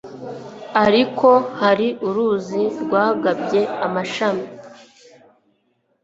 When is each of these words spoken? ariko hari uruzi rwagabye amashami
ariko 0.85 1.29
hari 1.59 1.87
uruzi 2.07 2.61
rwagabye 2.83 3.61
amashami 3.85 4.45